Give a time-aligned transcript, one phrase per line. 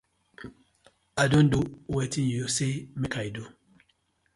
[1.23, 1.59] I don do
[1.93, 3.43] wetin yu say mak I do.